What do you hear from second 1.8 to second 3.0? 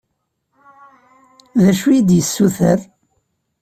i yi-d-yessuter?